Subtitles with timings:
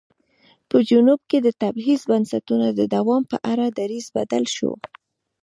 [0.69, 4.71] په جنوب کې د تبعیض بنسټونو د دوام په اړه دریځ بدل شو.